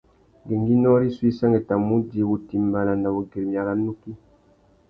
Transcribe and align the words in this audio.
Ngüéngüinô 0.43 0.93
rissú 1.01 1.23
i 1.29 1.33
sangüettamú 1.39 1.91
udjï 1.99 2.27
wutimbāna 2.29 2.93
na 3.01 3.09
wugüirimiya 3.15 3.61
râ 3.67 3.73
nukí. 3.85 4.11